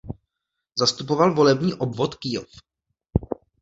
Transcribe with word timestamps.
Zastupoval 0.79 1.33
volební 1.33 1.73
obvod 1.73 2.15
Kyjov. 2.15 2.49